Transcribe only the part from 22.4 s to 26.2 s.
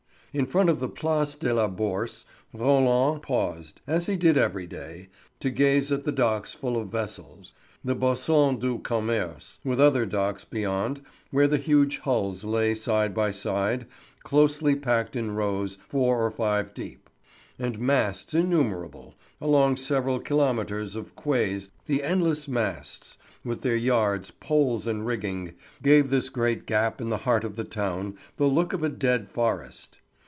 masts, with their yards, poles, and rigging, gave